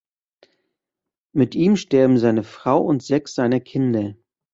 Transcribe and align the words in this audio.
Mit 1.31 1.53
ihm 1.53 1.75
sterben 1.75 2.17
seine 2.17 2.41
Frau 2.43 2.81
und 2.81 3.03
sechs 3.03 3.35
seiner 3.35 3.59
Kinder. 3.59 4.15